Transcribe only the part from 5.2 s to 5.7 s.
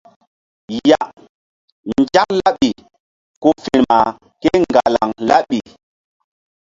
laɓi.